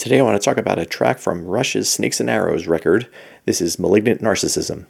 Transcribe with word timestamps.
Today 0.00 0.18
I 0.18 0.22
want 0.22 0.40
to 0.40 0.42
talk 0.42 0.56
about 0.56 0.78
a 0.78 0.86
track 0.86 1.18
from 1.18 1.44
Rush's 1.44 1.92
Snakes 1.92 2.20
and 2.20 2.30
Arrows 2.30 2.66
record. 2.66 3.06
This 3.44 3.60
is 3.60 3.78
Malignant 3.78 4.22
Narcissism. 4.22 4.86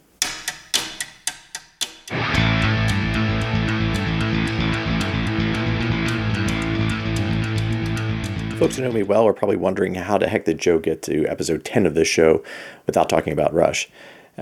Folks 8.57 8.77
who 8.77 8.83
know 8.83 8.93
me 8.93 9.03
well 9.03 9.27
are 9.27 9.33
probably 9.33 9.57
wondering 9.57 9.95
how 9.95 10.17
the 10.17 10.29
heck 10.29 10.45
did 10.45 10.59
Joe 10.59 10.79
get 10.79 11.01
to 11.01 11.27
episode 11.27 11.65
10 11.65 11.85
of 11.85 11.93
this 11.93 12.07
show 12.07 12.41
without 12.85 13.09
talking 13.09 13.33
about 13.33 13.53
Rush. 13.53 13.89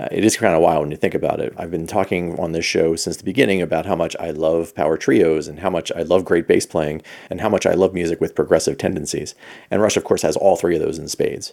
Uh, 0.00 0.08
it 0.10 0.24
is 0.24 0.34
kind 0.34 0.54
of 0.54 0.62
wild 0.62 0.80
when 0.80 0.90
you 0.90 0.96
think 0.96 1.14
about 1.14 1.40
it. 1.40 1.52
I've 1.58 1.70
been 1.70 1.86
talking 1.86 2.38
on 2.40 2.52
this 2.52 2.64
show 2.64 2.96
since 2.96 3.18
the 3.18 3.24
beginning 3.24 3.60
about 3.60 3.84
how 3.84 3.94
much 3.94 4.16
I 4.18 4.30
love 4.30 4.74
power 4.74 4.96
trios 4.96 5.46
and 5.46 5.60
how 5.60 5.68
much 5.68 5.92
I 5.94 6.00
love 6.00 6.24
great 6.24 6.48
bass 6.48 6.64
playing 6.64 7.02
and 7.28 7.42
how 7.42 7.50
much 7.50 7.66
I 7.66 7.74
love 7.74 7.92
music 7.92 8.18
with 8.18 8.34
progressive 8.34 8.78
tendencies. 8.78 9.34
And 9.70 9.82
Rush, 9.82 9.98
of 9.98 10.04
course, 10.04 10.22
has 10.22 10.38
all 10.38 10.56
three 10.56 10.74
of 10.74 10.80
those 10.80 10.98
in 10.98 11.06
spades. 11.08 11.52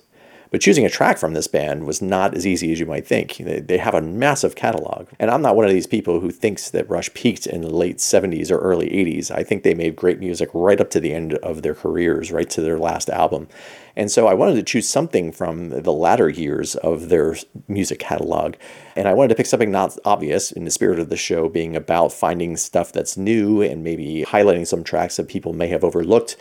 But 0.50 0.61
choosing 0.61 0.86
a 0.86 0.89
track 0.89 1.18
from 1.18 1.33
this 1.33 1.47
band 1.47 1.86
was 1.86 2.01
not 2.01 2.36
as 2.36 2.47
easy 2.47 2.71
as 2.71 2.79
you 2.79 2.86
might 2.86 3.05
think. 3.05 3.38
They 3.38 3.78
have 3.78 3.93
a 3.93 4.01
massive 4.01 4.55
catalog. 4.55 5.07
And 5.19 5.29
I'm 5.29 5.42
not 5.42 5.55
one 5.55 5.65
of 5.65 5.71
these 5.71 5.88
people 5.88 6.19
who 6.19 6.32
thinks 6.32 6.69
that 6.69 6.89
Rush 6.89 7.14
peaked 7.14 7.47
in 7.47 7.61
the 7.61 7.69
late 7.69 7.97
70s 7.97 8.50
or 8.50 8.57
early 8.60 8.89
80s. 8.89 9.29
I 9.29 9.43
think 9.43 9.64
they 9.64 9.74
made 9.74 9.96
great 9.96 10.19
music 10.19 10.50
right 10.54 10.79
up 10.79 10.89
to 10.91 11.00
the 11.00 11.14
end 11.14 11.33
of 11.36 11.61
their 11.61 11.75
careers, 11.75 12.32
right 12.32 12.50
to 12.50 12.61
their 12.61 12.79
last 12.79 13.10
album. 13.10 13.47
And 13.96 14.11
so 14.11 14.28
I 14.28 14.36
wanted 14.36 14.55
to 14.55 14.64
choose 14.64 14.88
something 14.88 15.32
from 15.32 15.69
the 15.69 15.93
latter 15.93 16.29
years 16.29 16.75
of 16.75 17.10
their 17.10 17.36
music 17.68 18.00
catalog. 18.00 18.55
And 18.97 19.07
I 19.07 19.14
wanted 19.14 19.29
to 19.29 19.36
pick 19.36 19.46
something 19.46 19.69
not 19.69 19.96
obvious 20.04 20.51
in 20.51 20.65
the 20.65 20.71
spirit 20.71 21.00
of 21.00 21.10
the 21.10 21.15
show 21.15 21.47
being 21.50 21.75
about 21.75 22.11
finding 22.11 22.57
stuff 22.57 22.92
that's 22.92 23.15
new 23.15 23.61
and 23.61 23.83
maybe 23.83 24.25
highlighting 24.28 24.65
some 24.65 24.83
tracks 24.83 25.18
that 25.18 25.28
people 25.28 25.54
may 25.54 25.68
have 25.68 25.83
overlooked. 25.83 26.36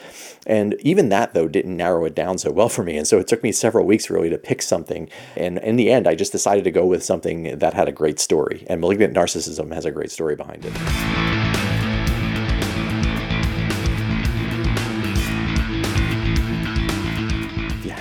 And 0.47 0.75
even 0.81 1.11
that, 1.11 1.35
though, 1.35 1.49
didn't 1.49 1.77
narrow 1.77 2.07
it 2.07 2.15
down 2.15 2.39
so 2.39 2.51
well 2.51 2.71
for 2.71 2.83
me. 2.83 2.97
And 2.97 3.07
so 3.07 3.19
it 3.19 3.29
took 3.29 3.43
me 3.43 3.53
several 3.53 3.85
weeks 3.85 4.09
really 4.09 4.31
to 4.31 4.39
pick 4.39 4.63
something. 4.63 5.11
And 5.37 5.59
in 5.59 5.77
the 5.77 5.91
end, 5.91 6.09
I 6.09 6.15
just 6.15 6.33
decided 6.33 6.65
to 6.65 6.71
go 6.71 6.87
with 6.87 7.05
something 7.05 7.59
that 7.59 7.75
had 7.75 7.89
a 7.89 7.93
great 7.93 8.19
story. 8.19 8.65
And 8.71 8.81
Malignant 8.81 9.15
Narcissism 9.15 9.75
has 9.75 9.85
a 9.85 9.91
great 9.91 10.11
story 10.11 10.35
behind 10.35 10.65
it. 10.65 11.26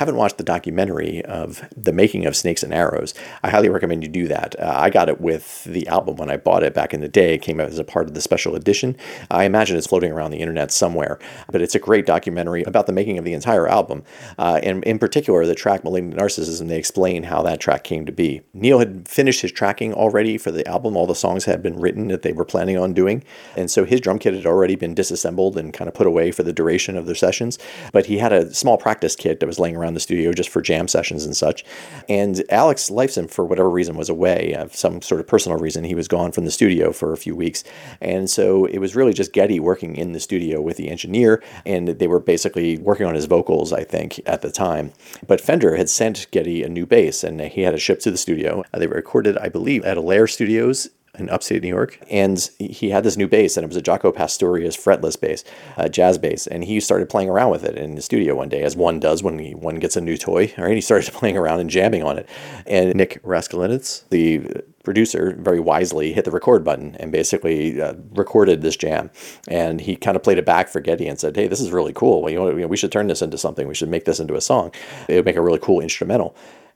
Haven't 0.05 0.17
watched 0.17 0.37
the 0.37 0.43
documentary 0.43 1.25
of 1.25 1.67
the 1.75 1.91
making 1.91 2.27
of 2.27 2.35
Snakes 2.35 2.61
and 2.61 2.71
Arrows, 2.71 3.15
I 3.41 3.49
highly 3.49 3.69
recommend 3.69 4.03
you 4.03 4.09
do 4.09 4.27
that. 4.27 4.55
Uh, 4.59 4.71
I 4.77 4.91
got 4.91 5.09
it 5.09 5.19
with 5.19 5.63
the 5.63 5.87
album 5.87 6.17
when 6.17 6.29
I 6.29 6.37
bought 6.37 6.61
it 6.61 6.75
back 6.75 6.93
in 6.93 7.01
the 7.01 7.09
day. 7.09 7.33
It 7.33 7.41
came 7.41 7.59
out 7.59 7.69
as 7.69 7.79
a 7.79 7.83
part 7.83 8.07
of 8.07 8.13
the 8.13 8.21
special 8.21 8.55
edition. 8.55 8.95
I 9.31 9.45
imagine 9.45 9.77
it's 9.77 9.87
floating 9.87 10.11
around 10.11 10.29
the 10.29 10.37
internet 10.37 10.71
somewhere, 10.71 11.17
but 11.51 11.59
it's 11.59 11.73
a 11.73 11.79
great 11.79 12.05
documentary 12.05 12.61
about 12.61 12.85
the 12.85 12.93
making 12.93 13.17
of 13.17 13.25
the 13.25 13.33
entire 13.33 13.67
album. 13.67 14.03
Uh, 14.37 14.59
and 14.61 14.83
in 14.83 14.99
particular, 14.99 15.43
the 15.47 15.55
track 15.55 15.83
Malignant 15.83 16.19
Narcissism, 16.19 16.67
they 16.67 16.77
explain 16.77 17.23
how 17.23 17.41
that 17.41 17.59
track 17.59 17.83
came 17.83 18.05
to 18.05 18.11
be. 18.11 18.41
Neil 18.53 18.77
had 18.77 19.07
finished 19.07 19.41
his 19.41 19.51
tracking 19.51 19.91
already 19.91 20.37
for 20.37 20.51
the 20.51 20.67
album. 20.67 20.95
All 20.95 21.07
the 21.07 21.15
songs 21.15 21.45
had 21.45 21.63
been 21.63 21.79
written 21.79 22.09
that 22.09 22.21
they 22.21 22.31
were 22.31 22.45
planning 22.45 22.77
on 22.77 22.93
doing. 22.93 23.23
And 23.57 23.71
so 23.71 23.85
his 23.85 24.01
drum 24.01 24.19
kit 24.19 24.35
had 24.35 24.45
already 24.45 24.75
been 24.75 24.93
disassembled 24.93 25.57
and 25.57 25.73
kind 25.73 25.87
of 25.87 25.95
put 25.95 26.05
away 26.05 26.31
for 26.31 26.43
the 26.43 26.53
duration 26.53 26.95
of 26.95 27.07
the 27.07 27.15
sessions. 27.15 27.57
But 27.91 28.05
he 28.05 28.19
had 28.19 28.31
a 28.31 28.53
small 28.53 28.77
practice 28.77 29.15
kit 29.15 29.39
that 29.39 29.47
was 29.47 29.59
laying 29.59 29.75
around 29.75 29.94
the 29.95 29.99
studio 29.99 30.31
just 30.31 30.49
for 30.49 30.61
jam 30.61 30.87
sessions 30.87 31.25
and 31.25 31.35
such. 31.35 31.65
And 32.07 32.43
Alex 32.49 32.89
Lifeson, 32.89 33.29
for 33.29 33.45
whatever 33.45 33.69
reason, 33.69 33.97
was 33.97 34.09
away. 34.09 34.53
Uh, 34.53 34.67
some 34.69 35.01
sort 35.01 35.19
of 35.19 35.27
personal 35.27 35.57
reason, 35.57 35.83
he 35.83 35.95
was 35.95 36.07
gone 36.07 36.31
from 36.31 36.45
the 36.45 36.51
studio 36.51 36.91
for 36.91 37.13
a 37.13 37.17
few 37.17 37.35
weeks. 37.35 37.63
And 38.01 38.29
so 38.29 38.65
it 38.65 38.79
was 38.79 38.95
really 38.95 39.13
just 39.13 39.33
Geddy 39.33 39.59
working 39.59 39.95
in 39.95 40.11
the 40.11 40.19
studio 40.19 40.61
with 40.61 40.77
the 40.77 40.89
engineer, 40.89 41.41
and 41.65 41.87
they 41.87 42.07
were 42.07 42.19
basically 42.19 42.77
working 42.77 43.05
on 43.05 43.15
his 43.15 43.25
vocals, 43.25 43.73
I 43.73 43.83
think, 43.83 44.19
at 44.25 44.41
the 44.41 44.51
time. 44.51 44.93
But 45.27 45.41
Fender 45.41 45.75
had 45.75 45.89
sent 45.89 46.29
Geddy 46.31 46.63
a 46.63 46.69
new 46.69 46.85
bass, 46.85 47.23
and 47.23 47.41
he 47.41 47.61
had 47.61 47.73
it 47.73 47.79
shipped 47.79 48.03
to 48.03 48.11
the 48.11 48.17
studio. 48.17 48.63
Uh, 48.73 48.79
they 48.79 48.87
recorded, 48.87 49.37
I 49.37 49.49
believe, 49.49 49.83
at 49.83 49.97
Allaire 49.97 50.27
Studios 50.27 50.89
in 51.19 51.29
upstate 51.29 51.61
New 51.61 51.69
York. 51.69 51.99
And 52.09 52.49
he 52.59 52.89
had 52.89 53.03
this 53.03 53.17
new 53.17 53.27
bass, 53.27 53.57
and 53.57 53.63
it 53.63 53.67
was 53.67 53.77
a 53.77 53.81
Jaco 53.81 54.13
Pastorius 54.13 54.77
fretless 54.77 55.19
bass, 55.19 55.43
a 55.77 55.89
jazz 55.89 56.17
bass. 56.17 56.47
And 56.47 56.63
he 56.63 56.79
started 56.79 57.09
playing 57.09 57.29
around 57.29 57.51
with 57.51 57.63
it 57.63 57.77
in 57.77 57.95
the 57.95 58.01
studio 58.01 58.35
one 58.35 58.49
day, 58.49 58.63
as 58.63 58.75
one 58.75 58.99
does 58.99 59.23
when 59.23 59.39
he, 59.39 59.53
one 59.53 59.75
gets 59.75 59.95
a 59.95 60.01
new 60.01 60.17
toy. 60.17 60.53
Right? 60.65 60.73
He 60.73 60.81
started 60.81 61.13
playing 61.13 61.37
around 61.37 61.59
and 61.59 61.69
jamming 61.69 62.01
on 62.01 62.17
it. 62.17 62.27
And 62.65 62.95
Nick 62.95 63.21
Raskulinecz, 63.21 64.09
the 64.09 64.63
producer, 64.83 65.35
very 65.37 65.59
wisely 65.59 66.13
hit 66.13 66.25
the 66.25 66.31
record 66.31 66.63
button 66.63 66.95
and 66.95 67.11
basically 67.11 67.79
uh, 67.79 67.93
recorded 68.13 68.61
this 68.61 68.75
jam. 68.75 69.11
And 69.47 69.81
he 69.81 69.95
kind 69.95 70.15
of 70.15 70.23
played 70.23 70.39
it 70.39 70.45
back 70.45 70.69
for 70.69 70.79
Geddy 70.79 71.07
and 71.07 71.19
said, 71.19 71.35
"Hey, 71.35 71.47
this 71.47 71.59
is 71.59 71.71
really 71.71 71.93
cool. 71.93 72.21
Well, 72.21 72.31
you 72.31 72.39
know, 72.39 72.67
we 72.67 72.77
should 72.77 72.91
turn 72.91 73.07
this 73.07 73.21
into 73.21 73.37
something. 73.37 73.67
We 73.67 73.75
should 73.75 73.89
make 73.89 74.05
this 74.05 74.19
into 74.19 74.35
a 74.35 74.41
song. 74.41 74.71
It 75.07 75.15
would 75.15 75.25
make 75.25 75.35
a 75.35 75.41
really 75.41 75.59
cool 75.59 75.81
instrumental." 75.81 76.35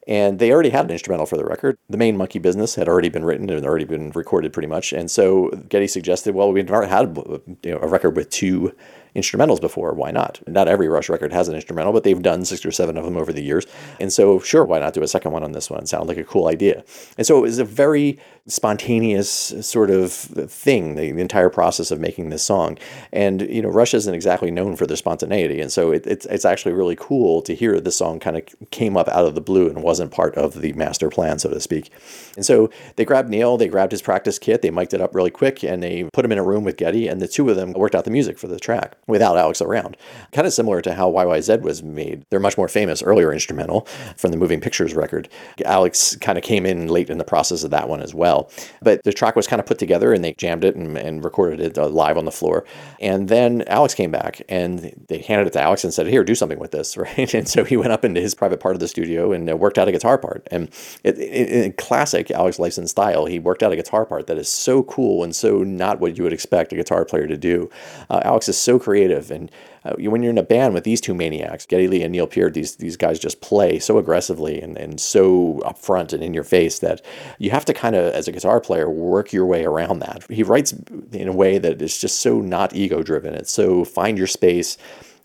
And 0.09 0.39
they 0.39 0.51
already 0.51 0.71
had 0.71 0.85
an 0.85 0.91
instrumental 0.91 1.27
for 1.27 1.37
the 1.37 1.45
record. 1.45 1.77
The 1.87 1.97
main 1.97 2.17
Monkey 2.17 2.39
Business 2.39 2.73
had 2.73 2.87
already 2.87 3.09
been 3.09 3.23
written 3.23 3.47
and 3.51 3.63
already 3.63 3.85
been 3.85 4.09
recorded 4.09 4.51
pretty 4.51 4.67
much. 4.67 4.91
And 4.91 5.09
so 5.09 5.49
Geddy 5.69 5.85
suggested, 5.85 6.33
well, 6.33 6.51
we've 6.51 6.67
never 6.67 6.87
had 6.87 7.15
you 7.61 7.71
know, 7.71 7.77
a 7.77 7.87
record 7.87 8.15
with 8.15 8.31
two 8.31 8.75
instrumentals 9.15 9.61
before. 9.61 9.93
Why 9.93 10.11
not? 10.11 10.39
Not 10.47 10.67
every 10.67 10.87
Rush 10.87 11.09
record 11.09 11.33
has 11.33 11.47
an 11.47 11.55
instrumental, 11.55 11.93
but 11.93 12.03
they've 12.03 12.21
done 12.21 12.45
six 12.45 12.65
or 12.65 12.71
seven 12.71 12.97
of 12.97 13.05
them 13.05 13.17
over 13.17 13.33
the 13.33 13.43
years. 13.43 13.65
And 13.99 14.11
so, 14.11 14.39
sure, 14.39 14.65
why 14.65 14.79
not 14.79 14.93
do 14.93 15.03
a 15.03 15.07
second 15.07 15.31
one 15.31 15.43
on 15.43 15.51
this 15.51 15.69
one? 15.69 15.81
It 15.81 15.87
sounded 15.87 16.07
like 16.07 16.17
a 16.17 16.23
cool 16.23 16.47
idea. 16.47 16.83
And 17.17 17.25
so 17.25 17.37
it 17.37 17.41
was 17.41 17.59
a 17.59 17.65
very 17.65 18.19
spontaneous 18.47 19.29
sort 19.61 19.91
of 19.91 20.11
thing, 20.11 20.95
the, 20.95 21.11
the 21.11 21.21
entire 21.21 21.49
process 21.49 21.91
of 21.91 21.99
making 21.99 22.29
this 22.29 22.43
song. 22.43 22.77
And, 23.11 23.41
you 23.41 23.61
know, 23.61 23.69
Rush 23.69 23.93
isn't 23.93 24.13
exactly 24.13 24.49
known 24.51 24.75
for 24.75 24.87
their 24.87 24.97
spontaneity. 24.97 25.61
And 25.61 25.71
so 25.71 25.91
it, 25.91 26.07
it's, 26.07 26.25
it's 26.25 26.45
actually 26.45 26.73
really 26.73 26.95
cool 26.95 27.41
to 27.43 27.53
hear 27.53 27.79
this 27.79 27.97
song 27.97 28.19
kind 28.19 28.37
of 28.37 28.43
came 28.71 28.97
up 28.97 29.07
out 29.09 29.25
of 29.25 29.35
the 29.35 29.41
blue 29.41 29.69
and 29.69 29.83
wasn't 29.83 30.11
part 30.11 30.35
of 30.35 30.61
the 30.61 30.73
master 30.73 31.09
plan, 31.09 31.39
so 31.39 31.49
to 31.49 31.59
speak. 31.59 31.91
And 32.35 32.45
so 32.45 32.69
they 32.95 33.05
grabbed 33.05 33.29
Neil, 33.29 33.57
they 33.57 33.67
grabbed 33.67 33.91
his 33.91 34.01
practice 34.01 34.39
kit, 34.39 34.61
they 34.61 34.71
mic'd 34.71 34.93
it 34.93 35.01
up 35.01 35.13
really 35.13 35.31
quick, 35.31 35.63
and 35.63 35.83
they 35.83 36.09
put 36.11 36.25
him 36.25 36.31
in 36.31 36.37
a 36.37 36.43
room 36.43 36.63
with 36.63 36.77
Geddy, 36.77 37.07
and 37.07 37.21
the 37.21 37.27
two 37.27 37.49
of 37.49 37.55
them 37.55 37.73
worked 37.73 37.95
out 37.95 38.05
the 38.05 38.11
music 38.11 38.39
for 38.39 38.47
the 38.47 38.59
track 38.59 38.95
without 39.09 39.37
Alex 39.37 39.61
around. 39.61 39.97
Kind 40.31 40.47
of 40.47 40.53
similar 40.53 40.81
to 40.81 40.93
how 40.93 41.11
YYZ 41.11 41.61
was 41.61 41.83
made. 41.83 42.25
They're 42.29 42.39
much 42.39 42.57
more 42.57 42.67
famous 42.67 43.01
earlier 43.01 43.33
instrumental 43.33 43.87
from 44.15 44.31
the 44.31 44.37
Moving 44.37 44.61
Pictures 44.61 44.93
record. 44.93 45.27
Alex 45.65 46.15
kind 46.17 46.37
of 46.37 46.43
came 46.43 46.65
in 46.65 46.87
late 46.87 47.09
in 47.09 47.17
the 47.17 47.23
process 47.23 47.63
of 47.63 47.71
that 47.71 47.89
one 47.89 48.01
as 48.01 48.13
well. 48.13 48.49
But 48.81 49.03
the 49.03 49.13
track 49.13 49.35
was 49.35 49.47
kind 49.47 49.59
of 49.59 49.65
put 49.65 49.79
together 49.79 50.13
and 50.13 50.23
they 50.23 50.33
jammed 50.33 50.63
it 50.63 50.75
and, 50.75 50.97
and 50.97 51.23
recorded 51.23 51.59
it 51.59 51.77
uh, 51.77 51.87
live 51.87 52.17
on 52.17 52.25
the 52.25 52.31
floor. 52.31 52.65
And 52.99 53.27
then 53.27 53.63
Alex 53.63 53.93
came 53.93 54.11
back 54.11 54.41
and 54.47 54.93
they 55.07 55.19
handed 55.19 55.47
it 55.47 55.53
to 55.53 55.61
Alex 55.61 55.83
and 55.83 55.93
said, 55.93 56.07
Here, 56.07 56.23
do 56.23 56.35
something 56.35 56.59
with 56.59 56.71
this, 56.71 56.95
right? 56.97 57.33
And 57.33 57.47
so 57.47 57.63
he 57.63 57.77
went 57.77 57.91
up 57.91 58.05
into 58.05 58.21
his 58.21 58.35
private 58.35 58.59
part 58.59 58.75
of 58.75 58.79
the 58.79 58.87
studio 58.87 59.31
and 59.31 59.49
uh, 59.49 59.57
worked 59.57 59.77
out 59.77 59.87
a 59.87 59.91
guitar 59.91 60.17
part. 60.17 60.47
And 60.51 60.69
it, 61.03 61.17
it, 61.17 61.49
in 61.49 61.73
classic 61.73 62.31
Alex 62.31 62.57
Lifeson 62.57 62.87
style, 62.87 63.25
he 63.25 63.39
worked 63.39 63.63
out 63.63 63.71
a 63.71 63.75
guitar 63.75 64.05
part 64.05 64.27
that 64.27 64.37
is 64.37 64.49
so 64.49 64.83
cool 64.83 65.23
and 65.23 65.35
so 65.35 65.63
not 65.63 65.99
what 65.99 66.17
you 66.17 66.23
would 66.23 66.33
expect 66.33 66.73
a 66.73 66.75
guitar 66.75 67.05
player 67.05 67.27
to 67.27 67.37
do. 67.37 67.69
Uh, 68.09 68.21
Alex 68.23 68.47
is 68.49 68.57
so 68.57 68.77
creative 68.77 68.98
and 69.31 69.49
uh, 69.85 69.93
when 69.97 70.21
you're 70.21 70.31
in 70.31 70.37
a 70.37 70.43
band 70.43 70.73
with 70.73 70.83
these 70.83 70.99
two 71.01 71.13
maniacs, 71.13 71.65
Geddy 71.65 71.87
Lee 71.87 72.03
and 72.03 72.11
Neil 72.11 72.27
Peart, 72.27 72.53
these 72.53 72.75
these 72.75 72.97
guys 72.97 73.19
just 73.19 73.41
play 73.41 73.79
so 73.79 73.97
aggressively 73.97 74.61
and, 74.61 74.77
and 74.77 74.99
so 74.99 75.61
upfront 75.65 76.13
and 76.13 76.23
in 76.23 76.33
your 76.33 76.43
face 76.43 76.79
that 76.79 77.01
you 77.37 77.49
have 77.51 77.65
to 77.65 77.73
kind 77.73 77.95
of, 77.95 78.13
as 78.13 78.27
a 78.27 78.31
guitar 78.31 78.59
player, 78.59 78.89
work 78.89 79.31
your 79.31 79.45
way 79.45 79.65
around 79.65 79.99
that. 79.99 80.29
He 80.29 80.43
writes 80.43 80.73
in 81.13 81.27
a 81.27 81.33
way 81.33 81.57
that 81.57 81.81
is 81.81 81.99
just 81.99 82.19
so 82.19 82.41
not 82.41 82.75
ego 82.75 83.03
driven. 83.03 83.33
It's 83.33 83.51
so 83.51 83.85
find 83.85 84.17
your 84.17 84.27
space 84.27 84.77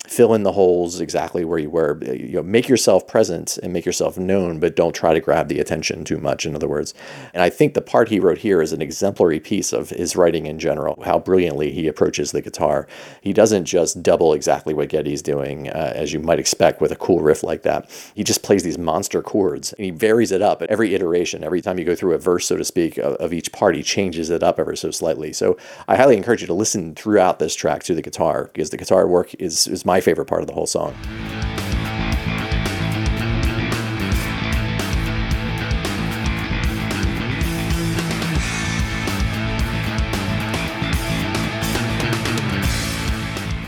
fill 0.07 0.33
in 0.33 0.43
the 0.43 0.51
holes 0.51 0.99
exactly 0.99 1.45
where 1.45 1.59
you 1.59 1.69
were. 1.69 1.99
You 2.03 2.33
know, 2.33 2.43
make 2.43 2.67
yourself 2.67 3.07
present 3.07 3.57
and 3.57 3.73
make 3.73 3.85
yourself 3.85 4.17
known, 4.17 4.59
but 4.59 4.75
don't 4.75 4.93
try 4.93 5.13
to 5.13 5.19
grab 5.19 5.47
the 5.47 5.59
attention 5.59 6.03
too 6.03 6.17
much, 6.17 6.45
in 6.45 6.55
other 6.55 6.67
words. 6.67 6.93
And 7.33 7.41
I 7.41 7.49
think 7.49 7.73
the 7.73 7.81
part 7.81 8.09
he 8.09 8.19
wrote 8.19 8.39
here 8.39 8.61
is 8.61 8.73
an 8.73 8.81
exemplary 8.81 9.39
piece 9.39 9.73
of 9.73 9.89
his 9.89 10.15
writing 10.15 10.45
in 10.45 10.59
general, 10.59 11.01
how 11.03 11.19
brilliantly 11.19 11.71
he 11.71 11.87
approaches 11.87 12.31
the 12.31 12.41
guitar. 12.41 12.87
He 13.21 13.33
doesn't 13.33 13.65
just 13.65 14.03
double 14.03 14.33
exactly 14.33 14.73
what 14.73 14.89
Geddy's 14.89 15.21
doing, 15.21 15.69
uh, 15.69 15.93
as 15.95 16.13
you 16.13 16.19
might 16.19 16.39
expect 16.39 16.81
with 16.81 16.91
a 16.91 16.95
cool 16.95 17.21
riff 17.21 17.43
like 17.43 17.63
that. 17.63 17.89
He 18.15 18.23
just 18.23 18.43
plays 18.43 18.63
these 18.63 18.77
monster 18.77 19.21
chords 19.21 19.73
and 19.73 19.85
he 19.85 19.91
varies 19.91 20.31
it 20.31 20.41
up 20.41 20.61
at 20.61 20.69
every 20.69 20.93
iteration. 20.93 21.43
Every 21.43 21.61
time 21.61 21.79
you 21.79 21.85
go 21.85 21.95
through 21.95 22.13
a 22.13 22.17
verse, 22.17 22.47
so 22.47 22.57
to 22.57 22.65
speak, 22.65 22.97
of, 22.97 23.15
of 23.15 23.33
each 23.33 23.51
part, 23.51 23.75
he 23.75 23.83
changes 23.83 24.29
it 24.29 24.43
up 24.43 24.59
ever 24.59 24.75
so 24.75 24.91
slightly. 24.91 25.33
So 25.33 25.57
I 25.87 25.95
highly 25.95 26.17
encourage 26.17 26.41
you 26.41 26.47
to 26.47 26.53
listen 26.53 26.95
throughout 26.95 27.39
this 27.39 27.55
track 27.55 27.83
to 27.83 27.95
the 27.95 28.01
guitar 28.01 28.49
because 28.53 28.69
the 28.69 28.77
guitar 28.77 29.07
work 29.07 29.33
is, 29.35 29.67
is 29.67 29.85
my 29.85 29.94
my 29.95 30.01
favorite 30.01 30.25
part 30.25 30.41
of 30.41 30.47
the 30.47 30.53
whole 30.53 30.67
song. 30.67 30.93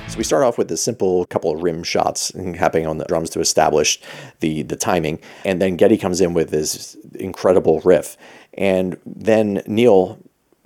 So 0.09 0.17
we 0.17 0.25
start 0.25 0.43
off 0.43 0.57
with 0.57 0.69
a 0.69 0.75
simple 0.75 1.25
couple 1.27 1.55
of 1.55 1.63
rim 1.63 1.81
shots 1.83 2.35
happening 2.35 2.85
on 2.85 2.97
the 2.97 3.05
drums 3.05 3.29
to 3.29 3.39
establish 3.39 3.97
the 4.41 4.63
the 4.63 4.75
timing, 4.75 5.19
and 5.45 5.61
then 5.61 5.77
Geddy 5.77 5.97
comes 5.97 6.19
in 6.19 6.33
with 6.33 6.49
this 6.49 6.97
incredible 7.15 7.79
riff, 7.85 8.17
and 8.53 8.97
then 9.05 9.63
Neil 9.65 10.19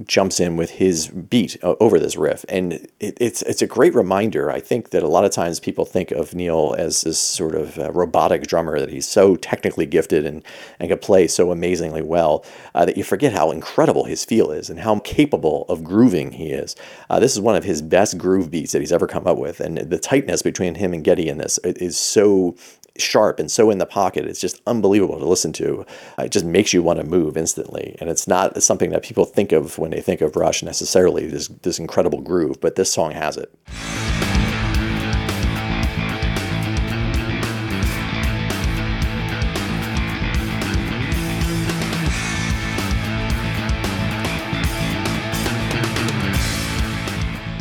jumps 0.05 0.39
in 0.39 0.57
with 0.57 0.71
his 0.71 1.07
beat 1.07 1.57
uh, 1.63 1.75
over 1.79 1.99
this 1.99 2.15
riff, 2.15 2.45
and 2.49 2.73
it, 2.99 3.17
it's 3.19 3.41
it's 3.43 3.61
a 3.61 3.67
great 3.67 3.93
reminder. 3.93 4.51
I 4.51 4.59
think 4.59 4.89
that 4.91 5.03
a 5.03 5.07
lot 5.07 5.25
of 5.25 5.31
times 5.31 5.59
people 5.59 5.85
think 5.85 6.11
of 6.11 6.33
Neil 6.33 6.75
as 6.77 7.01
this 7.01 7.19
sort 7.19 7.55
of 7.55 7.77
uh, 7.77 7.91
robotic 7.91 8.47
drummer 8.47 8.79
that 8.79 8.89
he's 8.89 9.07
so 9.07 9.35
technically 9.35 9.85
gifted 9.85 10.25
and 10.25 10.43
and 10.79 10.89
can 10.89 10.99
play 10.99 11.27
so 11.27 11.51
amazingly 11.51 12.01
well 12.01 12.45
uh, 12.75 12.85
that 12.85 12.97
you 12.97 13.03
forget 13.03 13.33
how 13.33 13.51
incredible 13.51 14.05
his 14.05 14.25
feel 14.25 14.51
is 14.51 14.69
and 14.69 14.79
how 14.79 14.99
capable 14.99 15.65
of 15.69 15.83
grooving 15.83 16.33
he 16.33 16.51
is. 16.51 16.75
Uh, 17.09 17.19
this 17.19 17.33
is 17.33 17.39
one 17.39 17.55
of 17.55 17.63
his 17.63 17.81
best 17.81 18.17
groove 18.17 18.51
beats 18.51 18.71
that 18.71 18.79
he's 18.79 18.91
ever 18.91 19.07
come 19.07 19.27
up 19.27 19.37
with, 19.37 19.59
and 19.59 19.77
the 19.77 19.99
tightness 19.99 20.41
between 20.41 20.75
him 20.75 20.93
and 20.93 21.03
Geddy 21.03 21.27
in 21.27 21.37
this 21.37 21.57
is 21.63 21.97
so 21.97 22.55
sharp 23.01 23.39
and 23.39 23.51
so 23.51 23.69
in 23.69 23.77
the 23.77 23.85
pocket. 23.85 24.25
It's 24.25 24.39
just 24.39 24.61
unbelievable 24.67 25.19
to 25.19 25.25
listen 25.25 25.53
to. 25.53 25.85
It 26.17 26.31
just 26.31 26.45
makes 26.45 26.73
you 26.73 26.83
want 26.83 26.99
to 26.99 27.05
move 27.05 27.37
instantly. 27.37 27.95
And 27.99 28.09
it's 28.09 28.27
not 28.27 28.61
something 28.61 28.91
that 28.91 29.03
people 29.03 29.25
think 29.25 29.51
of 29.51 29.77
when 29.77 29.91
they 29.91 30.01
think 30.01 30.21
of 30.21 30.35
Rush 30.35 30.63
necessarily, 30.63 31.27
this, 31.27 31.47
this 31.47 31.79
incredible 31.79 32.21
groove, 32.21 32.61
but 32.61 32.75
this 32.75 32.91
song 32.91 33.11
has 33.11 33.37
it. 33.37 33.51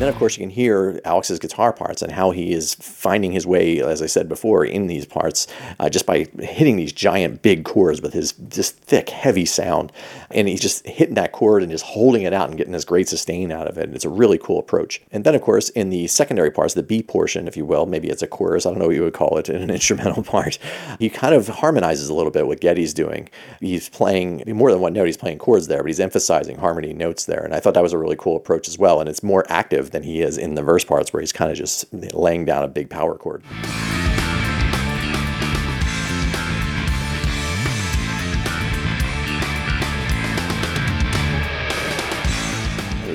Then, 0.00 0.08
of 0.08 0.17
course, 0.17 0.38
you 0.38 0.43
can 0.44 0.49
hear 0.49 0.99
Alex's 1.05 1.38
guitar 1.38 1.75
parts 1.75 2.00
and 2.00 2.11
how 2.11 2.31
he 2.31 2.52
is 2.52 2.75
finding 2.76 3.32
his 3.32 3.47
way, 3.47 3.82
as 3.82 4.00
I 4.00 4.06
said 4.06 4.31
before, 4.31 4.64
in 4.64 4.87
these 4.87 5.05
parts 5.05 5.47
uh, 5.79 5.91
just 5.91 6.06
by 6.06 6.26
hitting 6.38 6.76
these 6.76 6.91
giant 6.91 7.43
big 7.43 7.67
chords 7.67 8.00
with 8.00 8.14
his 8.14 8.32
just 8.49 8.79
thick, 8.79 9.11
heavy 9.11 9.44
sound. 9.44 9.93
And 10.31 10.49
he's 10.49 10.62
just 10.62 10.87
hitting 10.87 11.17
that 11.17 11.32
chord 11.32 11.62
and 11.62 11.70
just 11.70 11.85
holding 11.85 12.23
it 12.23 12.32
out 12.32 12.49
and 12.49 12.56
getting 12.56 12.73
this 12.73 12.87
great 12.87 13.11
sustain 13.11 13.52
out 13.52 13.69
of 13.69 13.76
it. 13.76 13.94
It's 13.94 14.06
a 14.06 14.08
really 14.08 14.38
cool 14.38 14.58
approach. 14.58 15.02
And 15.12 15.25
then, 15.25 15.35
of 15.35 15.43
course, 15.43 15.69
in 15.69 15.91
the 15.91 16.06
secondary 16.06 16.50
parts, 16.50 16.73
the 16.73 16.82
B 16.82 17.02
portion, 17.02 17.47
if 17.47 17.55
you 17.55 17.67
will, 17.67 17.85
maybe 17.85 18.08
it's 18.08 18.23
a 18.23 18.26
chorus, 18.26 18.64
I 18.64 18.70
don't 18.70 18.79
know 18.79 18.87
what 18.87 18.97
you 18.97 19.02
would 19.02 19.12
call 19.12 19.37
it 19.37 19.50
in 19.50 19.56
an 19.62 19.69
instrumental 19.69 20.23
part, 20.23 20.58
he 20.99 21.11
kind 21.11 21.35
of 21.35 21.47
harmonizes 21.47 22.08
a 22.08 22.14
little 22.14 22.32
bit 22.32 22.47
what 22.47 22.62
Geddy's 22.62 22.94
doing. 22.94 23.29
He's 23.61 23.91
playing 23.91 24.44
more 24.47 24.73
than 24.73 24.81
one 24.81 24.94
note, 24.94 25.05
he's 25.05 25.19
playing 25.19 25.41
chords 25.41 25.67
there, 25.67 25.82
but 25.82 25.88
he's 25.88 26.00
emphasizing 26.00 26.56
harmony 26.56 26.94
notes 26.94 27.26
there. 27.26 27.44
And 27.44 27.52
I 27.52 27.61
thought 27.61 27.75
that 27.75 27.82
was 27.82 27.93
a 27.93 27.99
really 27.99 28.17
cool 28.17 28.37
approach 28.37 28.67
as 28.67 28.79
well. 28.79 28.99
And 28.99 29.06
it's 29.06 29.23
more 29.23 29.44
active 29.50 29.89
than 29.92 30.02
he 30.02 30.20
is 30.20 30.38
in 30.38 30.54
the 30.54 30.62
verse 30.62 30.84
parts 30.84 31.12
where 31.12 31.20
he's 31.20 31.32
kind 31.32 31.50
of 31.50 31.56
just 31.56 31.92
laying 32.14 32.44
down 32.44 32.64
a 32.64 32.69
big 32.69 32.90
power 32.90 33.16
chord. 33.16 33.42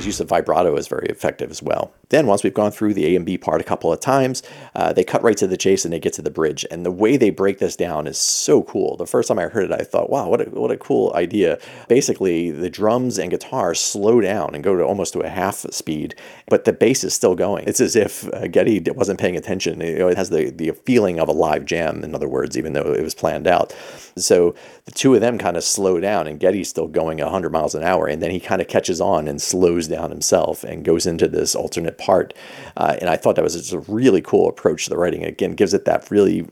Use 0.06 0.20
of 0.20 0.30
vibrato 0.30 0.76
is 0.76 0.88
very 0.88 1.08
effective 1.08 1.50
as 1.52 1.64
well. 1.64 1.94
Then, 2.10 2.28
once 2.28 2.44
we've 2.44 2.54
gone 2.54 2.72
through 2.72 2.94
the 2.94 3.06
A 3.08 3.16
and 3.16 3.26
B 3.26 3.38
part 3.38 3.62
a 3.62 3.64
couple 3.64 3.92
of 3.92 4.00
times, 4.00 4.44
uh, 4.76 4.94
they 4.94 5.04
cut 5.04 5.24
right 5.24 5.38
to 5.38 5.48
the 5.48 5.58
chase 5.58 5.86
and 5.86 5.94
they 5.94 6.00
get 6.00 6.14
to 6.14 6.22
the 6.22 6.30
bridge. 6.30 6.66
And 6.70 6.86
the 6.86 6.92
way 6.92 7.18
they 7.18 7.30
break 7.32 7.60
this 7.60 7.76
down 7.76 8.06
is 8.08 8.18
so 8.18 8.62
cool. 8.64 8.96
The 8.98 9.08
first 9.08 9.28
time 9.28 9.40
I 9.40 9.44
heard 9.44 9.66
it, 9.66 9.72
I 9.72 9.84
thought, 9.84 10.10
wow, 10.10 10.30
what 10.30 10.42
a, 10.42 10.50
what 10.52 10.72
a 10.72 10.78
cool 10.78 11.12
idea. 11.16 11.58
Basically, 11.88 12.52
the 12.52 12.70
drums 12.70 13.18
and 13.18 13.32
guitar 13.32 13.74
slow 13.74 14.22
down 14.22 14.54
and 14.54 14.64
go 14.64 14.76
to 14.76 14.84
almost 14.84 15.14
to 15.14 15.22
a 15.22 15.30
half 15.30 15.66
speed, 15.72 16.16
but 16.48 16.66
the 16.66 16.74
bass 16.74 17.04
is 17.04 17.14
still 17.14 17.36
going. 17.36 17.68
It's 17.68 17.82
as 17.82 17.96
if 17.96 18.32
uh, 18.34 18.48
Geddy 18.48 18.80
wasn't 18.92 19.20
paying 19.20 19.36
attention. 19.36 19.82
You 19.82 20.00
know, 20.00 20.08
it 20.08 20.18
has 20.18 20.30
the, 20.30 20.52
the 20.52 20.72
feeling 20.86 21.20
of 21.20 21.28
a 21.28 21.34
live 21.34 21.66
jam, 21.66 22.04
in 22.04 22.14
other 22.14 22.30
words, 22.30 22.58
even 22.58 22.74
though 22.74 22.94
it 22.94 23.04
was 23.04 23.16
planned 23.16 23.48
out. 23.48 23.76
So 24.18 24.56
the 24.86 24.92
two 24.92 25.14
of 25.16 25.22
them 25.22 25.38
kind 25.38 25.58
of 25.58 25.64
slow 25.64 26.00
down, 26.00 26.28
and 26.28 26.40
Geddy's 26.40 26.70
still 26.70 26.88
going 26.88 27.18
100 27.18 27.52
miles 27.52 27.76
an 27.76 27.84
hour, 27.84 28.08
and 28.08 28.22
then 28.22 28.32
he 28.32 28.40
kind 28.40 28.62
of 28.62 28.68
catches 28.68 29.02
on 29.02 29.28
and 29.28 29.42
slows 29.42 29.88
down 29.88 29.95
himself 30.12 30.64
and 30.64 30.86
goes 30.86 31.06
into 31.06 31.28
this 31.28 31.56
alternate 31.56 31.98
part. 31.98 32.34
Uh, 32.78 32.98
and 33.00 33.10
I 33.10 33.18
thought 33.18 33.36
that 33.36 33.44
was 33.44 33.56
just 33.56 33.74
a 33.74 33.80
really 33.80 34.22
cool 34.22 34.48
approach 34.48 34.86
to 34.86 34.90
the 34.90 34.98
writing. 34.98 35.24
Again, 35.24 35.54
gives 35.54 35.74
it 35.74 35.86
that 35.86 36.10
really 36.12 36.48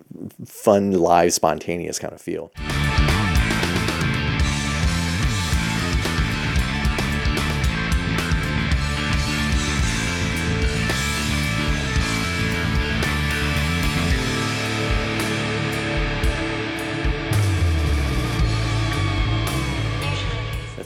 fun, 0.46 0.92
live, 0.92 1.34
spontaneous 1.34 2.00
kind 2.00 2.14
of 2.14 2.22
feel. 2.22 2.52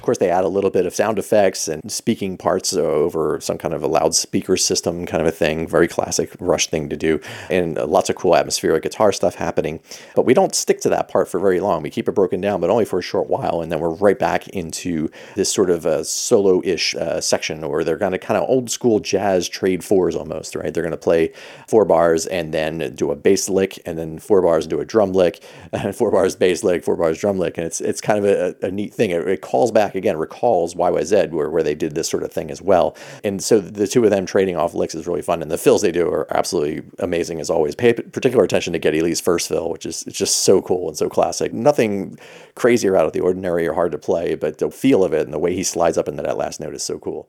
Course, 0.08 0.18
they 0.18 0.30
add 0.30 0.46
a 0.46 0.48
little 0.48 0.70
bit 0.70 0.86
of 0.86 0.96
sound 0.96 1.20
effects 1.20 1.68
and 1.68 1.92
speaking 1.92 2.38
parts 2.38 2.74
over 2.74 3.40
some 3.42 3.58
kind 3.58 3.74
of 3.74 3.84
a 3.84 3.88
loudspeaker 3.88 4.58
system 4.58 5.06
kind 5.06 5.22
of 5.22 5.28
a 5.28 5.32
thing. 5.32 5.68
Very 5.68 5.88
classic 5.88 6.36
Rush 6.40 6.68
thing 6.68 6.88
to 6.90 6.96
do. 6.96 7.20
And 7.50 7.76
lots 7.76 8.10
of 8.10 8.16
cool 8.16 8.36
atmospheric 8.36 8.84
guitar 8.84 9.12
stuff 9.12 9.36
happening. 9.36 9.82
But 10.16 10.26
we 10.26 10.34
don't 10.34 10.56
stick 10.56 10.80
to 10.82 10.90
that 10.90 11.10
part 11.10 11.28
for 11.28 11.40
very 11.40 11.60
long. 11.60 11.84
We 11.84 11.90
keep 11.90 12.08
it 12.08 12.14
broken 12.14 12.40
down, 12.40 12.62
but 12.62 12.70
only 12.70 12.86
for 12.86 13.00
a 13.00 13.04
short 13.04 13.30
while. 13.30 13.62
And 13.62 13.70
then 13.72 13.80
we're 13.80 13.90
right 13.90 14.18
back 14.18 14.48
into 14.50 15.10
this 15.36 15.52
sort 15.52 15.70
of 15.70 15.86
a 15.86 16.06
solo 16.06 16.62
ish 16.64 16.96
uh, 16.96 17.20
section 17.20 17.64
or 17.64 17.84
they're 17.84 17.98
going 17.98 18.14
to 18.14 18.18
kind 18.18 18.38
of 18.42 18.50
old 18.50 18.70
school 18.70 19.02
jazz 19.02 19.50
trade 19.50 19.84
fours 19.84 20.16
almost, 20.16 20.56
right? 20.56 20.74
They're 20.74 20.84
going 20.84 20.92
to 20.92 20.98
play 20.98 21.34
four 21.68 21.84
bars 21.84 22.26
and 22.26 22.54
then 22.54 22.94
do 22.96 23.12
a 23.12 23.16
bass 23.16 23.50
lick, 23.50 23.80
and 23.86 23.98
then 23.98 24.20
four 24.20 24.42
bars 24.42 24.66
and 24.66 24.70
do 24.70 24.80
a 24.80 24.86
drum 24.86 25.12
lick, 25.12 25.44
and 25.74 25.96
four 26.02 26.12
bars 26.12 26.36
bass 26.36 26.64
lick, 26.64 26.84
four 26.84 26.96
bars 26.96 27.20
drum 27.20 27.38
lick. 27.38 27.58
And 27.58 27.68
it's, 27.68 27.82
it's 27.82 28.00
kind 28.00 28.24
of 28.24 28.26
a, 28.26 28.68
a 28.68 28.72
neat 28.72 28.94
thing. 28.94 29.12
It, 29.12 29.28
it 29.28 29.42
calls 29.42 29.72
back 29.72 29.96
again 29.98 30.18
recalls 30.18 30.76
YYZ, 30.76 31.32
where, 31.32 31.50
where 31.50 31.64
they 31.64 31.76
did 31.76 31.96
this 31.96 32.10
sort 32.10 32.24
of 32.24 32.32
thing 32.32 32.52
as 32.52 32.62
well. 32.62 32.96
And 33.24 33.44
so 33.44 33.60
the 33.60 33.88
two 33.88 34.04
of 34.04 34.12
them 34.12 34.26
trading 34.26 34.56
off 34.56 34.74
licks 34.74 34.96
is 34.96 35.08
really 35.08 35.22
fun. 35.22 35.42
And 35.42 35.52
the 35.52 35.58
fills 35.58 35.82
they 35.82 35.92
do 35.92 36.10
are 36.10 36.28
absolutely 36.36 36.84
amazing 37.00 37.40
as 37.40 37.50
always. 37.50 37.76
Pay 37.76 37.94
particular 37.94 38.44
attention 38.44 38.74
to 38.74 38.80
Geddy 38.80 39.02
Lee's 39.02 39.22
first 39.22 39.48
fill, 39.48 39.70
which 39.70 39.86
is 39.86 40.04
it's 40.08 40.18
just 40.18 40.38
so 40.38 40.62
cool 40.62 40.88
and 40.88 40.98
so 40.98 41.10
classic. 41.10 41.54
Nothing 41.54 42.18
crazy 42.56 42.88
or 42.88 42.96
out 42.96 43.06
of 43.06 43.14
the 43.14 43.20
ordinary 43.20 43.68
or 43.68 43.74
hard 43.74 43.92
to 43.92 43.98
play, 43.98 44.36
but 44.36 44.58
the 44.58 44.72
feel 44.72 45.04
of 45.04 45.14
it 45.14 45.22
and 45.22 45.34
the 45.34 45.40
way 45.40 45.54
he 45.54 45.64
slides 45.64 45.98
up 45.98 46.08
into 46.08 46.24
that 46.24 46.38
last 46.38 46.60
note 46.60 46.76
is 46.76 46.84
so 46.84 47.00
cool. 47.00 47.28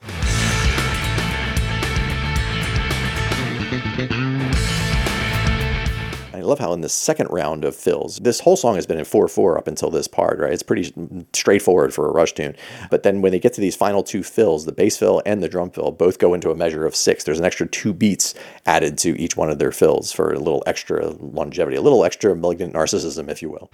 Love 6.49 6.59
how 6.59 6.73
in 6.73 6.81
the 6.81 6.89
second 6.89 7.29
round 7.31 7.65
of 7.65 7.77
fills, 7.77 8.19
this 8.19 8.41
whole 8.41 8.57
song 8.57 8.75
has 8.75 8.87
been 8.87 8.99
in 8.99 9.05
4 9.05 9.29
4 9.29 9.59
up 9.59 9.69
until 9.69 9.91
this 9.91 10.09
part, 10.09 10.39
right? 10.39 10.53
It's 10.53 10.63
pretty 10.63 10.93
straightforward 11.33 11.95
for 11.95 12.09
a 12.09 12.13
rush 12.13 12.33
tune. 12.33 12.57
But 12.91 13.03
then 13.03 13.23
when 13.23 13.33
they 13.33 13.39
get 13.39 13.53
to 13.55 13.61
these 13.61 13.77
final 13.77 14.03
two 14.03 14.23
fills, 14.23 14.65
the 14.65 14.73
bass 14.73 14.97
fill 14.97 15.23
and 15.27 15.43
the 15.43 15.49
drum 15.49 15.71
fill 15.71 15.93
both 15.93 16.19
go 16.19 16.35
into 16.35 16.51
a 16.51 16.57
measure 16.57 16.87
of 16.87 16.97
six. 16.97 17.25
There's 17.25 17.39
an 17.39 17.45
extra 17.45 17.69
two 17.69 17.93
beats 17.93 18.35
added 18.67 18.99
to 18.99 19.19
each 19.21 19.37
one 19.37 19.51
of 19.51 19.59
their 19.59 19.73
fills 19.73 20.11
for 20.11 20.33
a 20.33 20.39
little 20.39 20.63
extra 20.67 21.09
longevity, 21.09 21.77
a 21.77 21.83
little 21.83 22.05
extra 22.05 22.35
malignant 22.35 22.75
narcissism, 22.75 23.29
if 23.29 23.43
you 23.43 23.51
will. 23.51 23.71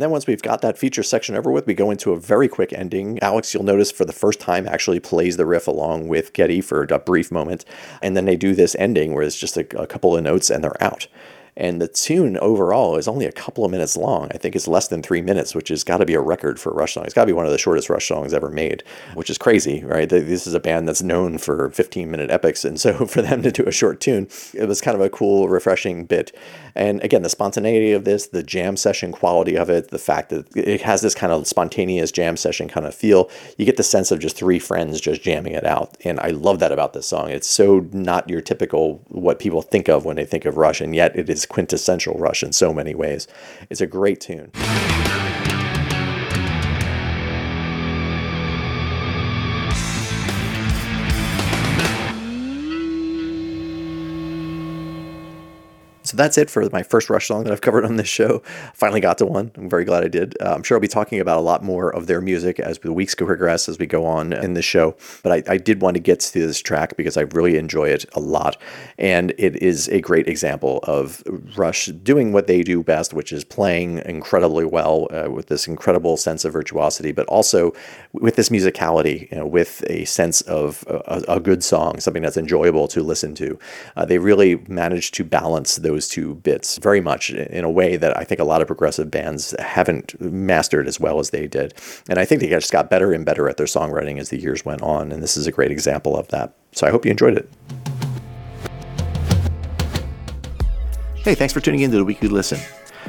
And 0.00 0.04
then 0.04 0.12
once 0.12 0.26
we've 0.26 0.40
got 0.40 0.62
that 0.62 0.78
feature 0.78 1.02
section 1.02 1.36
over 1.36 1.52
with, 1.52 1.66
we 1.66 1.74
go 1.74 1.90
into 1.90 2.12
a 2.12 2.18
very 2.18 2.48
quick 2.48 2.72
ending. 2.72 3.18
Alex, 3.20 3.52
you'll 3.52 3.64
notice 3.64 3.92
for 3.92 4.06
the 4.06 4.14
first 4.14 4.40
time, 4.40 4.66
actually 4.66 4.98
plays 4.98 5.36
the 5.36 5.44
riff 5.44 5.66
along 5.66 6.08
with 6.08 6.32
Geddy 6.32 6.62
for 6.62 6.84
a 6.84 6.98
brief 6.98 7.30
moment. 7.30 7.66
And 8.00 8.16
then 8.16 8.24
they 8.24 8.34
do 8.34 8.54
this 8.54 8.74
ending 8.76 9.12
where 9.12 9.22
it's 9.22 9.38
just 9.38 9.58
a, 9.58 9.78
a 9.78 9.86
couple 9.86 10.16
of 10.16 10.22
notes 10.22 10.48
and 10.48 10.64
they're 10.64 10.82
out. 10.82 11.06
And 11.56 11.80
the 11.80 11.88
tune 11.88 12.36
overall 12.38 12.96
is 12.96 13.08
only 13.08 13.26
a 13.26 13.32
couple 13.32 13.64
of 13.64 13.70
minutes 13.70 13.96
long. 13.96 14.28
I 14.32 14.38
think 14.38 14.56
it's 14.56 14.68
less 14.68 14.88
than 14.88 15.02
three 15.02 15.20
minutes, 15.20 15.54
which 15.54 15.68
has 15.68 15.84
got 15.84 15.98
to 15.98 16.06
be 16.06 16.14
a 16.14 16.20
record 16.20 16.58
for 16.58 16.70
a 16.70 16.74
Rush 16.74 16.94
song. 16.94 17.04
It's 17.04 17.14
got 17.14 17.22
to 17.22 17.26
be 17.26 17.32
one 17.32 17.46
of 17.46 17.52
the 17.52 17.58
shortest 17.58 17.90
Rush 17.90 18.08
songs 18.08 18.32
ever 18.32 18.50
made, 18.50 18.82
which 19.14 19.30
is 19.30 19.38
crazy, 19.38 19.82
right? 19.84 20.08
This 20.08 20.46
is 20.46 20.54
a 20.54 20.60
band 20.60 20.88
that's 20.88 21.02
known 21.02 21.38
for 21.38 21.70
15 21.70 22.10
minute 22.10 22.30
epics. 22.30 22.64
And 22.64 22.80
so 22.80 23.06
for 23.06 23.22
them 23.22 23.42
to 23.42 23.50
do 23.50 23.64
a 23.64 23.72
short 23.72 24.00
tune, 24.00 24.28
it 24.54 24.66
was 24.66 24.80
kind 24.80 24.94
of 24.94 25.00
a 25.00 25.10
cool, 25.10 25.48
refreshing 25.48 26.04
bit. 26.04 26.34
And 26.74 27.02
again, 27.02 27.22
the 27.22 27.28
spontaneity 27.28 27.92
of 27.92 28.04
this, 28.04 28.28
the 28.28 28.42
jam 28.42 28.76
session 28.76 29.12
quality 29.12 29.56
of 29.56 29.68
it, 29.68 29.88
the 29.88 29.98
fact 29.98 30.30
that 30.30 30.56
it 30.56 30.82
has 30.82 31.02
this 31.02 31.14
kind 31.14 31.32
of 31.32 31.46
spontaneous 31.46 32.12
jam 32.12 32.36
session 32.36 32.68
kind 32.68 32.86
of 32.86 32.94
feel, 32.94 33.28
you 33.58 33.64
get 33.64 33.76
the 33.76 33.82
sense 33.82 34.10
of 34.10 34.20
just 34.20 34.36
three 34.36 34.58
friends 34.58 35.00
just 35.00 35.22
jamming 35.22 35.54
it 35.54 35.66
out. 35.66 35.96
And 36.04 36.20
I 36.20 36.28
love 36.28 36.58
that 36.60 36.72
about 36.72 36.92
this 36.92 37.06
song. 37.06 37.30
It's 37.30 37.48
so 37.48 37.86
not 37.92 38.28
your 38.28 38.40
typical 38.40 39.02
what 39.08 39.38
people 39.38 39.62
think 39.62 39.88
of 39.88 40.04
when 40.04 40.16
they 40.16 40.24
think 40.24 40.44
of 40.44 40.56
Rush, 40.56 40.80
and 40.80 40.94
yet 40.94 41.16
it 41.16 41.28
is 41.28 41.39
quintessential 41.46 42.14
Rush 42.14 42.42
in 42.42 42.52
so 42.52 42.72
many 42.72 42.94
ways. 42.94 43.26
It's 43.68 43.80
a 43.80 43.86
great 43.86 44.20
tune. 44.20 44.50
That's 56.20 56.38
it 56.38 56.50
for 56.50 56.68
my 56.70 56.82
first 56.82 57.10
Rush 57.10 57.26
song 57.26 57.44
that 57.44 57.52
I've 57.52 57.60
covered 57.70 57.84
on 57.84 57.96
this 57.96 58.08
show. 58.08 58.42
Finally 58.74 59.00
got 59.00 59.18
to 59.18 59.26
one. 59.26 59.50
I'm 59.56 59.68
very 59.68 59.84
glad 59.84 60.04
I 60.04 60.08
did. 60.08 60.36
Uh, 60.40 60.54
I'm 60.54 60.62
sure 60.62 60.76
I'll 60.76 60.80
be 60.80 60.88
talking 60.88 61.20
about 61.20 61.38
a 61.38 61.42
lot 61.42 61.64
more 61.64 61.94
of 61.94 62.06
their 62.06 62.20
music 62.20 62.60
as 62.60 62.78
the 62.78 62.92
weeks 62.92 63.14
progress 63.14 63.68
as 63.68 63.78
we 63.78 63.86
go 63.86 64.04
on 64.04 64.32
in 64.32 64.54
the 64.54 64.62
show. 64.62 64.96
But 65.22 65.48
I, 65.48 65.54
I 65.54 65.56
did 65.56 65.80
want 65.80 65.94
to 65.96 66.00
get 66.00 66.20
to 66.20 66.46
this 66.46 66.60
track 66.60 66.96
because 66.96 67.16
I 67.16 67.22
really 67.22 67.56
enjoy 67.56 67.88
it 67.88 68.04
a 68.14 68.20
lot. 68.20 68.56
And 68.98 69.32
it 69.38 69.56
is 69.62 69.88
a 69.88 70.00
great 70.00 70.28
example 70.28 70.80
of 70.84 71.22
Rush 71.56 71.86
doing 71.86 72.32
what 72.32 72.46
they 72.46 72.62
do 72.62 72.82
best, 72.82 73.14
which 73.14 73.32
is 73.32 73.44
playing 73.44 73.98
incredibly 74.04 74.64
well 74.64 75.08
uh, 75.10 75.30
with 75.30 75.46
this 75.46 75.66
incredible 75.66 76.16
sense 76.16 76.44
of 76.44 76.52
virtuosity, 76.52 77.12
but 77.12 77.26
also 77.26 77.72
with 78.12 78.36
this 78.36 78.48
musicality, 78.48 79.30
you 79.30 79.38
know, 79.38 79.46
with 79.46 79.84
a 79.88 80.04
sense 80.04 80.40
of 80.42 80.84
a, 80.88 81.22
a 81.28 81.40
good 81.40 81.62
song, 81.62 82.00
something 82.00 82.22
that's 82.22 82.36
enjoyable 82.36 82.88
to 82.88 83.02
listen 83.02 83.34
to. 83.34 83.58
Uh, 83.96 84.04
they 84.04 84.18
really 84.18 84.56
managed 84.68 85.14
to 85.14 85.24
balance 85.24 85.76
those 85.76 86.08
two 86.10 86.34
bits 86.34 86.76
very 86.78 87.00
much 87.00 87.30
in 87.30 87.64
a 87.64 87.70
way 87.70 87.96
that 87.96 88.16
I 88.18 88.24
think 88.24 88.40
a 88.40 88.44
lot 88.44 88.60
of 88.60 88.66
progressive 88.66 89.10
bands 89.10 89.54
haven't 89.58 90.20
mastered 90.20 90.88
as 90.88 90.98
well 90.98 91.20
as 91.20 91.30
they 91.30 91.46
did. 91.46 91.72
And 92.08 92.18
I 92.18 92.24
think 92.24 92.40
they 92.40 92.48
just 92.48 92.72
got 92.72 92.90
better 92.90 93.12
and 93.12 93.24
better 93.24 93.48
at 93.48 93.56
their 93.56 93.66
songwriting 93.66 94.18
as 94.18 94.28
the 94.28 94.38
years 94.38 94.64
went 94.64 94.82
on. 94.82 95.12
And 95.12 95.22
this 95.22 95.36
is 95.36 95.46
a 95.46 95.52
great 95.52 95.70
example 95.70 96.16
of 96.16 96.28
that. 96.28 96.52
So 96.72 96.86
I 96.86 96.90
hope 96.90 97.04
you 97.04 97.10
enjoyed 97.12 97.38
it. 97.38 97.48
Hey, 101.22 101.34
thanks 101.34 101.52
for 101.52 101.60
tuning 101.60 101.80
in 101.80 101.90
to 101.92 101.96
the 101.98 102.04
Weekly 102.04 102.28
Listen. 102.28 102.58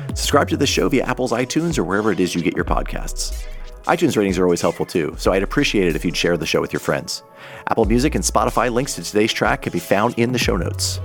Subscribe 0.10 0.50
to 0.50 0.58
the 0.58 0.68
show 0.68 0.88
via 0.90 1.04
Apple's 1.04 1.32
iTunes 1.32 1.78
or 1.78 1.84
wherever 1.84 2.12
it 2.12 2.20
is 2.20 2.36
you 2.36 2.42
get 2.42 2.56
your 2.56 2.66
podcasts. 2.66 3.46
iTunes 3.86 4.16
ratings 4.16 4.38
are 4.38 4.44
always 4.44 4.62
helpful 4.62 4.86
too, 4.86 5.16
so 5.18 5.32
I'd 5.32 5.44
appreciate 5.44 5.88
it 5.88 5.96
if 5.96 6.06
you'd 6.06 6.16
share 6.16 6.38
the 6.38 6.46
show 6.46 6.62
with 6.62 6.72
your 6.72 6.82
friends. 6.82 7.24
Apple 7.68 7.86
Music 7.86 8.14
and 8.14 8.24
Spotify 8.24 8.72
links 8.72 8.96
to 8.96 9.04
today's 9.04 9.34
track 9.34 9.64
can 9.64 9.72
be 9.72 9.80
found 9.80 10.20
in 10.20 10.34
the 10.34 10.40
show 10.40 10.58
notes. 10.58 11.00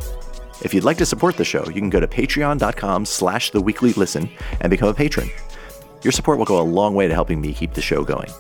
If 0.63 0.73
you'd 0.73 0.85
like 0.85 0.97
to 0.99 1.07
support 1.07 1.37
the 1.37 1.45
show, 1.45 1.65
you 1.67 1.75
can 1.75 1.91
go 1.91 2.01
to 2.01 2.07
patreon.com 2.07 3.05
slash 3.05 3.51
the 3.51 3.61
weekly 3.61 3.93
listen 3.93 4.29
and 4.61 4.71
become 4.71 4.89
a 4.89 4.95
patron. 4.95 5.31
Your 6.03 6.13
support 6.13 6.39
will 6.39 6.45
go 6.45 6.61
a 6.61 6.63
long 6.63 6.95
way 6.95 7.09
to 7.09 7.15
helping 7.15 7.41
me 7.41 7.53
keep 7.53 7.75
the 7.75 7.83
show 7.83 8.05
going. 8.05 8.31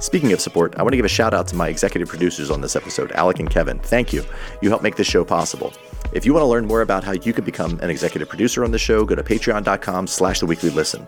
Speaking 0.00 0.32
of 0.32 0.40
support, 0.40 0.74
I 0.76 0.82
want 0.82 0.92
to 0.92 0.96
give 0.96 1.04
a 1.04 1.08
shout 1.08 1.32
out 1.32 1.46
to 1.48 1.56
my 1.56 1.68
executive 1.68 2.08
producers 2.08 2.50
on 2.50 2.60
this 2.60 2.76
episode, 2.76 3.12
Alec 3.12 3.40
and 3.40 3.50
Kevin. 3.50 3.78
Thank 3.78 4.12
you. 4.12 4.24
You 4.60 4.68
help 4.68 4.82
make 4.82 4.96
this 4.96 5.06
show 5.06 5.24
possible. 5.24 5.72
If 6.12 6.24
you 6.24 6.32
want 6.32 6.42
to 6.42 6.48
learn 6.48 6.66
more 6.66 6.82
about 6.82 7.04
how 7.04 7.12
you 7.12 7.32
can 7.32 7.44
become 7.44 7.78
an 7.80 7.90
executive 7.90 8.28
producer 8.28 8.64
on 8.64 8.70
the 8.70 8.78
show, 8.78 9.04
go 9.04 9.14
to 9.14 9.22
patreon.com 9.22 10.06
slash 10.06 10.40
the 10.40 10.46
weekly 10.46 10.70
listen. 10.70 11.06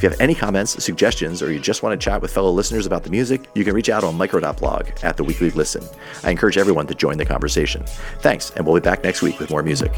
If 0.00 0.04
you 0.04 0.08
have 0.08 0.20
any 0.22 0.34
comments, 0.34 0.82
suggestions, 0.82 1.42
or 1.42 1.52
you 1.52 1.60
just 1.60 1.82
want 1.82 1.92
to 1.92 2.02
chat 2.02 2.22
with 2.22 2.32
fellow 2.32 2.50
listeners 2.50 2.86
about 2.86 3.02
the 3.02 3.10
music, 3.10 3.50
you 3.54 3.66
can 3.66 3.74
reach 3.74 3.90
out 3.90 4.02
on 4.02 4.16
micro.blog 4.16 4.88
at 5.02 5.18
the 5.18 5.22
weekly 5.22 5.50
listen. 5.50 5.84
I 6.24 6.30
encourage 6.30 6.56
everyone 6.56 6.86
to 6.86 6.94
join 6.94 7.18
the 7.18 7.26
conversation. 7.26 7.84
Thanks, 8.20 8.48
and 8.52 8.64
we'll 8.64 8.76
be 8.76 8.80
back 8.80 9.04
next 9.04 9.20
week 9.20 9.38
with 9.38 9.50
more 9.50 9.62
music. 9.62 9.92